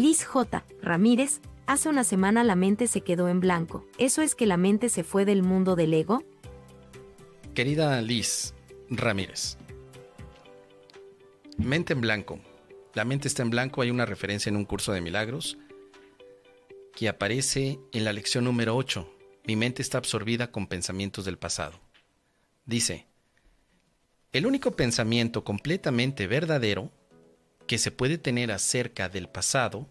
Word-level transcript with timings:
Liz 0.00 0.24
J. 0.24 0.64
Ramírez, 0.80 1.42
hace 1.66 1.90
una 1.90 2.04
semana 2.04 2.42
la 2.42 2.56
mente 2.56 2.86
se 2.86 3.02
quedó 3.02 3.28
en 3.28 3.38
blanco. 3.38 3.84
¿Eso 3.98 4.22
es 4.22 4.34
que 4.34 4.46
la 4.46 4.56
mente 4.56 4.88
se 4.88 5.04
fue 5.04 5.26
del 5.26 5.42
mundo 5.42 5.76
del 5.76 5.92
ego? 5.92 6.24
Querida 7.52 8.00
Liz 8.00 8.54
Ramírez, 8.88 9.58
mente 11.58 11.92
en 11.92 12.00
blanco. 12.00 12.40
La 12.94 13.04
mente 13.04 13.28
está 13.28 13.42
en 13.42 13.50
blanco, 13.50 13.82
hay 13.82 13.90
una 13.90 14.06
referencia 14.06 14.48
en 14.48 14.56
un 14.56 14.64
curso 14.64 14.92
de 14.92 15.02
milagros 15.02 15.58
que 16.94 17.06
aparece 17.06 17.78
en 17.92 18.06
la 18.06 18.14
lección 18.14 18.44
número 18.44 18.76
8. 18.76 19.06
Mi 19.44 19.54
mente 19.54 19.82
está 19.82 19.98
absorbida 19.98 20.50
con 20.50 20.66
pensamientos 20.66 21.26
del 21.26 21.36
pasado. 21.36 21.78
Dice, 22.64 23.06
el 24.32 24.46
único 24.46 24.70
pensamiento 24.70 25.44
completamente 25.44 26.26
verdadero 26.26 26.90
que 27.70 27.78
se 27.78 27.92
puede 27.92 28.18
tener 28.18 28.50
acerca 28.50 29.08
del 29.08 29.28
pasado 29.28 29.86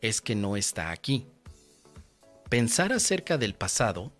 es 0.00 0.20
que 0.20 0.34
no 0.34 0.56
está 0.56 0.90
aquí. 0.90 1.28
Pensar 2.50 2.92
acerca 2.92 3.38
del 3.38 3.54
pasado, 3.54 4.12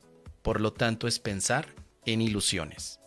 por 0.42 0.60
lo 0.60 0.72
tanto, 0.72 1.08
es 1.08 1.18
pensar 1.18 1.66
en 2.06 2.22
ilusiones. 2.22 3.00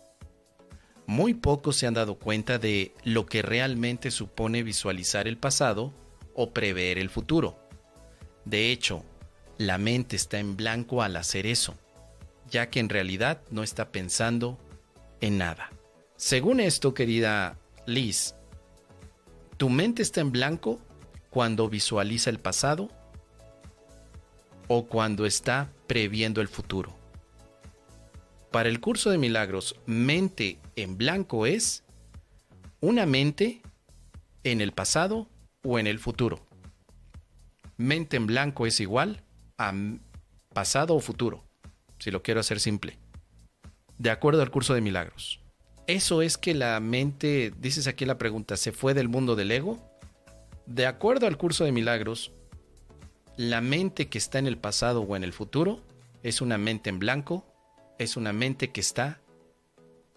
Muy 1.06 1.32
pocos 1.32 1.76
se 1.76 1.86
han 1.86 1.94
dado 1.94 2.18
cuenta 2.18 2.58
de 2.58 2.92
lo 3.02 3.24
que 3.24 3.40
realmente 3.40 4.10
supone 4.10 4.62
visualizar 4.62 5.26
el 5.26 5.38
pasado 5.38 5.94
o 6.34 6.52
prever 6.52 6.98
el 6.98 7.08
futuro. 7.08 7.58
De 8.44 8.70
hecho, 8.70 9.06
la 9.56 9.78
mente 9.78 10.16
está 10.16 10.38
en 10.38 10.58
blanco 10.58 11.02
al 11.02 11.16
hacer 11.16 11.46
eso, 11.46 11.78
ya 12.50 12.68
que 12.68 12.78
en 12.78 12.90
realidad 12.90 13.40
no 13.50 13.62
está 13.62 13.90
pensando 13.90 14.58
en 15.22 15.38
nada. 15.38 15.70
Según 16.16 16.60
esto, 16.60 16.92
querida 16.92 17.58
Liz, 17.86 18.34
¿Tu 19.56 19.70
mente 19.70 20.02
está 20.02 20.20
en 20.20 20.32
blanco 20.32 20.78
cuando 21.30 21.68
visualiza 21.68 22.28
el 22.28 22.38
pasado 22.38 22.90
o 24.68 24.86
cuando 24.86 25.24
está 25.24 25.72
previendo 25.86 26.42
el 26.42 26.48
futuro? 26.48 26.94
Para 28.50 28.68
el 28.68 28.80
curso 28.80 29.10
de 29.10 29.16
milagros, 29.16 29.76
mente 29.86 30.58
en 30.76 30.98
blanco 30.98 31.46
es 31.46 31.84
una 32.80 33.06
mente 33.06 33.62
en 34.44 34.60
el 34.60 34.72
pasado 34.72 35.26
o 35.62 35.78
en 35.78 35.86
el 35.86 35.98
futuro. 35.98 36.46
Mente 37.78 38.18
en 38.18 38.26
blanco 38.26 38.66
es 38.66 38.80
igual 38.80 39.22
a 39.56 39.72
pasado 40.52 40.94
o 40.94 41.00
futuro, 41.00 41.44
si 41.98 42.10
lo 42.10 42.22
quiero 42.22 42.40
hacer 42.40 42.60
simple, 42.60 42.98
de 43.96 44.10
acuerdo 44.10 44.42
al 44.42 44.50
curso 44.50 44.74
de 44.74 44.82
milagros. 44.82 45.40
Eso 45.86 46.20
es 46.20 46.36
que 46.36 46.52
la 46.52 46.80
mente, 46.80 47.52
dices 47.58 47.86
aquí 47.86 48.04
la 48.04 48.18
pregunta, 48.18 48.56
¿se 48.56 48.72
fue 48.72 48.92
del 48.92 49.08
mundo 49.08 49.36
del 49.36 49.52
ego? 49.52 49.78
De 50.66 50.84
acuerdo 50.84 51.28
al 51.28 51.36
curso 51.36 51.64
de 51.64 51.70
milagros, 51.70 52.32
la 53.36 53.60
mente 53.60 54.08
que 54.08 54.18
está 54.18 54.40
en 54.40 54.48
el 54.48 54.58
pasado 54.58 55.02
o 55.02 55.14
en 55.14 55.22
el 55.22 55.32
futuro 55.32 55.80
es 56.24 56.40
una 56.40 56.58
mente 56.58 56.90
en 56.90 56.98
blanco, 56.98 57.46
es 58.00 58.16
una 58.16 58.32
mente 58.32 58.72
que 58.72 58.80
está 58.80 59.20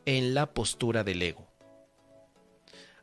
en 0.06 0.34
la 0.34 0.53
postura 0.53 1.03
del 1.03 1.22
ego. 1.22 1.48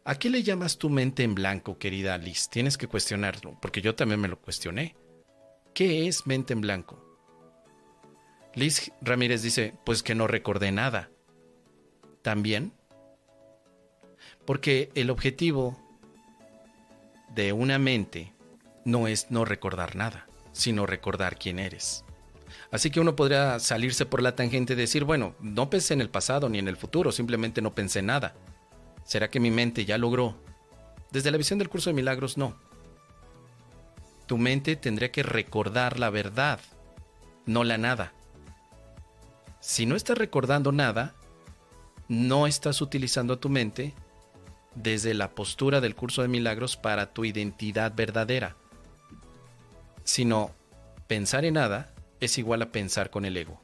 ¿A 0.05 0.19
qué 0.19 0.29
le 0.29 0.43
llamas 0.43 0.77
tu 0.77 0.91
mente 0.91 1.23
en 1.23 1.37
blanco, 1.37 1.79
querida 1.79 2.19
Liz? 2.19 2.49
Tienes 2.49 2.77
que 2.77 2.89
cuestionarlo, 2.89 3.57
porque 3.63 3.81
yo 3.81 3.95
también 3.95 4.21
me 4.21 4.29
lo 4.29 4.41
cuestioné. 4.41 4.97
¿Qué 5.73 6.09
es 6.09 6.27
mente 6.27 6.53
en 6.53 6.63
blanco? 6.63 7.01
Liz 8.55 8.91
Ramírez 9.03 9.43
dice, 9.43 9.75
pues 9.85 10.03
que 10.03 10.17
no 10.17 10.27
recordé 10.27 10.73
nada 10.73 11.11
también, 12.27 12.73
porque 14.45 14.91
el 14.97 15.11
objetivo 15.11 15.79
de 17.37 17.53
una 17.53 17.79
mente 17.79 18.33
no 18.85 19.07
es 19.07 19.31
no 19.31 19.45
recordar 19.45 19.95
nada, 19.95 20.27
sino 20.51 20.87
recordar 20.87 21.39
quién 21.39 21.61
eres. 21.61 22.05
Así 22.73 22.91
que 22.91 22.99
uno 22.99 23.15
podría 23.15 23.61
salirse 23.61 24.07
por 24.07 24.23
la 24.23 24.35
tangente 24.35 24.73
y 24.73 24.77
decir, 24.77 25.05
bueno, 25.05 25.37
no 25.39 25.71
pensé 25.71 25.95
en 25.95 26.01
el 26.01 26.11
pasado 26.11 26.49
ni 26.49 26.59
en 26.59 26.67
el 26.67 26.77
futuro, 26.77 27.13
simplemente 27.13 27.63
no 27.63 27.77
pensé 27.77 28.03
nada. 28.03 28.35
¿Será 29.05 29.31
que 29.31 29.39
mi 29.39 29.53
mente 29.53 29.85
ya 29.85 29.97
logró? 29.97 30.35
Desde 31.13 31.31
la 31.31 31.39
visión 31.39 31.61
del 31.61 31.69
curso 31.69 31.91
de 31.91 31.95
milagros, 31.95 32.37
no. 32.37 32.57
Tu 34.27 34.37
mente 34.37 34.75
tendría 34.75 35.13
que 35.13 35.23
recordar 35.23 36.01
la 36.01 36.11
verdad, 36.11 36.59
no 37.45 37.63
la 37.63 37.79
nada. 37.79 38.15
Si 39.61 39.87
no 39.87 39.95
estás 39.95 40.19
recordando 40.19 40.73
nada, 40.73 41.15
no 42.09 42.47
estás 42.47 42.81
utilizando 42.81 43.39
tu 43.39 43.49
mente 43.49 43.95
desde 44.75 45.15
la 45.15 45.31
postura 45.31 45.81
del 45.81 45.95
curso 45.95 46.23
de 46.23 46.29
milagros 46.29 46.77
para 46.77 47.13
tu 47.13 47.25
identidad 47.25 47.95
verdadera, 47.95 48.57
sino 50.05 50.53
pensar 51.07 51.45
en 51.45 51.55
nada 51.55 51.93
es 52.21 52.39
igual 52.39 52.63
a 52.63 52.73
pensar 52.73 53.11
con 53.11 53.25
el 53.25 53.37
ego. 53.37 53.61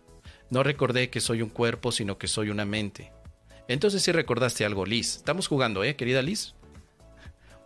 No 0.51 0.63
recordé 0.63 1.11
que 1.11 1.21
soy 1.21 1.43
un 1.43 1.49
cuerpo, 1.49 1.93
sino 1.93 2.19
que 2.19 2.29
soy 2.29 2.51
una 2.51 2.65
mente. 2.65 3.13
Entonces 3.69 4.03
sí 4.03 4.13
recordaste 4.13 4.65
algo, 4.65 4.85
Liz. 4.85 5.17
Estamos 5.17 5.49
jugando, 5.49 5.85
¿eh, 5.85 5.97
querida 5.97 6.21
Liz? 6.21 6.55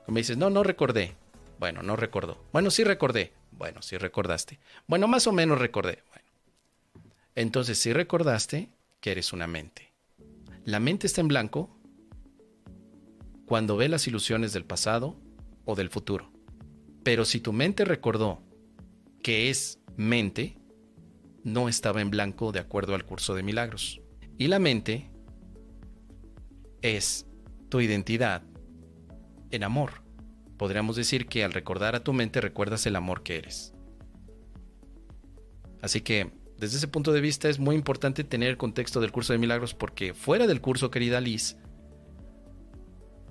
Me 0.07 0.21
dices, 0.21 0.37
no, 0.37 0.51
no 0.51 0.63
recordé. 0.63 1.15
Bueno, 1.59 1.83
no 1.83 1.97
recordó. 1.97 2.45
Bueno, 2.53 2.71
sí 2.71 2.85
recordé. 2.85 3.33
Bueno, 3.51 3.83
sí 3.83 3.97
recordaste. 3.97 4.59
Bueno, 4.87 5.09
más 5.09 5.27
o 5.27 5.33
menos 5.33 5.59
recordé. 5.59 6.03
Entonces 7.35 7.79
sí 7.79 7.93
recordaste 7.93 8.69
que 9.01 9.13
eres 9.13 9.33
una 9.33 9.47
mente. 9.47 9.86
La 10.67 10.81
mente 10.81 11.07
está 11.07 11.21
en 11.21 11.29
blanco 11.29 11.79
cuando 13.47 13.77
ve 13.77 13.89
las 13.89 14.09
ilusiones 14.09 14.53
del 14.53 14.65
pasado 14.65 15.17
o 15.65 15.77
del 15.77 15.91
futuro. 15.91 16.33
Pero 17.05 17.25
si 17.25 17.39
tu 17.39 17.53
mente 17.53 17.85
recordó 17.85 18.43
que 19.23 19.49
es 19.49 19.79
mente, 19.97 20.59
no 21.45 21.69
estaba 21.69 22.01
en 22.01 22.11
blanco 22.11 22.51
de 22.51 22.59
acuerdo 22.59 22.97
al 22.97 23.07
curso 23.07 23.37
de 23.37 23.45
milagros. 23.45 24.01
Y 24.39 24.49
la 24.49 24.59
mente 24.59 25.09
es 26.83 27.29
tu 27.69 27.81
identidad 27.81 28.43
en 29.53 29.63
amor. 29.63 30.03
Podríamos 30.57 30.97
decir 30.97 31.27
que 31.29 31.45
al 31.45 31.53
recordar 31.53 31.95
a 31.95 32.03
tu 32.03 32.13
mente 32.13 32.41
recuerdas 32.41 32.85
el 32.87 32.97
amor 32.97 33.23
que 33.23 33.37
eres. 33.37 33.73
Así 35.81 36.01
que 36.01 36.33
desde 36.59 36.79
ese 36.79 36.89
punto 36.89 37.13
de 37.13 37.21
vista 37.21 37.49
es 37.49 37.59
muy 37.59 37.77
importante 37.77 38.25
tener 38.25 38.49
el 38.49 38.57
contexto 38.57 39.01
del 39.01 39.13
curso 39.13 39.33
de 39.33 39.39
milagros 39.39 39.75
porque 39.75 40.15
fuera 40.15 40.47
del 40.47 40.61
curso, 40.61 40.91
querida 40.91 41.21
Liz, 41.21 41.57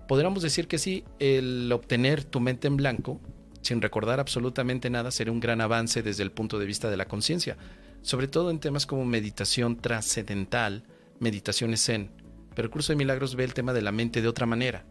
podríamos 0.07 0.43
decir 0.43 0.67
que 0.67 0.77
sí, 0.77 1.03
el 1.19 1.71
obtener 1.71 2.23
tu 2.23 2.39
mente 2.39 2.67
en 2.67 2.77
blanco, 2.77 3.19
sin 3.61 3.81
recordar 3.81 4.19
absolutamente 4.19 4.91
nada, 4.91 5.09
sería 5.09 5.33
un 5.33 5.39
gran 5.39 5.59
avance 5.59 6.03
desde 6.03 6.21
el 6.21 6.31
punto 6.31 6.59
de 6.59 6.67
vista 6.67 6.89
de 6.89 6.97
la 6.97 7.07
conciencia, 7.07 7.57
sobre 8.03 8.27
todo 8.27 8.51
en 8.51 8.59
temas 8.59 8.85
como 8.85 9.05
meditación 9.05 9.77
trascendental, 9.77 10.83
meditación 11.19 11.75
zen. 11.77 12.11
Pero 12.53 12.67
el 12.67 12.71
curso 12.71 12.93
de 12.93 12.97
milagros 12.97 13.35
ve 13.35 13.43
el 13.43 13.55
tema 13.55 13.73
de 13.73 13.81
la 13.81 13.91
mente 13.91 14.21
de 14.21 14.27
otra 14.27 14.45
manera. 14.45 14.85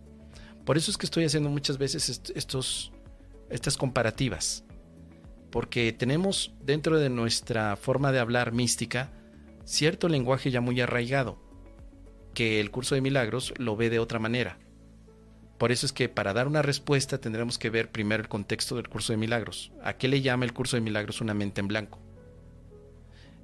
Por 0.65 0.77
eso 0.77 0.91
es 0.91 0.99
que 0.99 1.07
estoy 1.07 1.25
haciendo 1.25 1.51
muchas 1.51 1.79
veces 1.79 2.21
estos, 2.35 2.93
estas 3.49 3.77
comparativas 3.77 4.65
porque 5.55 5.93
tenemos 5.93 6.53
dentro 6.65 6.99
de 6.99 7.09
nuestra 7.09 7.77
forma 7.77 8.11
de 8.11 8.19
hablar 8.19 8.51
mística 8.51 9.13
cierto 9.65 10.09
lenguaje 10.09 10.51
ya 10.51 10.61
muy 10.61 10.81
arraigado, 10.81 11.39
que 12.35 12.59
el 12.59 12.73
curso 12.73 12.97
de 12.97 13.01
milagros 13.01 13.55
lo 13.57 13.77
ve 13.77 13.89
de 13.89 14.01
otra 14.01 14.19
manera. 14.19 14.59
Por 15.57 15.71
eso 15.71 15.87
es 15.87 15.93
que 15.93 16.09
para 16.09 16.33
dar 16.33 16.49
una 16.49 16.63
respuesta 16.63 17.19
tendremos 17.19 17.57
que 17.57 17.71
ver 17.71 17.93
primero 17.93 18.21
el 18.21 18.29
contexto 18.29 18.75
del 18.75 18.89
curso 18.89 19.13
de 19.13 19.17
milagros. 19.17 19.71
¿A 19.81 19.93
qué 19.93 20.09
le 20.09 20.23
llama 20.23 20.45
el 20.45 20.53
curso 20.53 20.77
de 20.77 20.81
milagros 20.81 21.21
una 21.21 21.35
mente 21.35 21.61
en 21.61 21.69
blanco? 21.69 22.01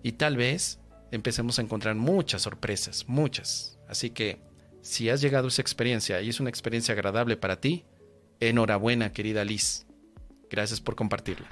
Y 0.03 0.11
tal 0.11 0.37
vez 0.37 0.81
empecemos 1.13 1.61
a 1.61 1.63
encontrar 1.63 1.95
muchas 1.95 2.43
sorpresas, 2.43 3.05
muchas. 3.07 3.79
Así 3.87 4.11
que 4.11 4.41
si 4.83 5.11
has 5.11 5.21
llegado 5.21 5.45
a 5.47 5.49
esa 5.51 5.63
experiencia 5.63 6.21
y 6.21 6.31
es 6.31 6.41
una 6.41 6.51
experiencia 6.51 6.93
agradable 6.93 7.37
para 7.37 7.61
ti, 7.61 7.85
enhorabuena 8.41 9.13
querida 9.13 9.45
Liz. 9.45 9.87
Gracias 10.51 10.81
por 10.81 10.97
compartirla. 10.97 11.47